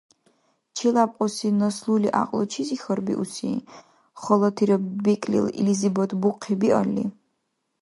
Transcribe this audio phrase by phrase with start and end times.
[0.77, 3.51] Челябкьуси наслули гӀякьлу чизи хьарбиуси,
[4.21, 7.05] халатира бекӀлил илизибад бухъи биалли?